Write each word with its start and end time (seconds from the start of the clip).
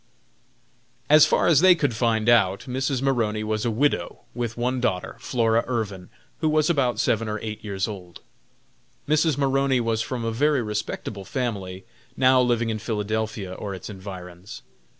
As 1.11 1.27
far 1.27 1.45
as 1.45 1.59
they 1.61 1.75
could 1.75 1.93
find 1.93 2.27
out, 2.27 2.61
Mrs. 2.61 3.03
Maroney 3.03 3.43
was 3.43 3.65
a 3.65 3.69
widow, 3.69 4.21
with 4.33 4.57
one 4.57 4.81
daughter, 4.81 5.15
Flora 5.19 5.63
Irvin, 5.67 6.09
who 6.39 6.49
was 6.49 6.71
about 6.71 6.99
seven 6.99 7.29
or 7.29 7.37
eight 7.43 7.63
years 7.63 7.87
old. 7.87 8.21
Mrs. 9.07 9.37
Maroney 9.37 9.79
was 9.79 10.01
from 10.01 10.25
a 10.25 10.31
very 10.31 10.63
respectable 10.63 11.23
family, 11.23 11.85
now 12.17 12.41
living 12.41 12.71
in 12.71 12.79
Philadelphia 12.79 13.53
or 13.53 13.75
its 13.75 13.91
environs. 13.91 14.63